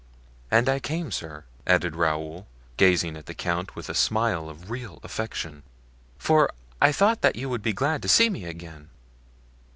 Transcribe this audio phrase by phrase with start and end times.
[0.49, 4.99] And I came, sir," added Raoul, gazing at the count with a smile of real
[5.03, 5.61] affection,
[6.17, 6.49] "for
[6.81, 8.89] I thought you would be glad to see me again."